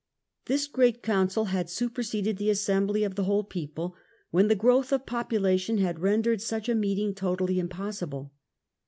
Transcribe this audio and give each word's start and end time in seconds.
This 0.47 0.65
Great 0.65 1.03
Council 1.03 1.45
had 1.53 1.69
superseded 1.69 2.37
the 2.37 2.49
Assembly 2.49 3.03
of 3.03 3.13
the 3.13 3.25
whole 3.25 3.43
people 3.43 3.95
when 4.31 4.47
the 4.47 4.55
growth 4.55 4.91
of 4.91 5.05
population 5.05 5.77
had 5.77 5.99
rendered 5.99 6.41
such 6.41 6.67
a 6.67 6.73
meeting 6.73 7.13
totally 7.13 7.59
impossible. 7.59 8.33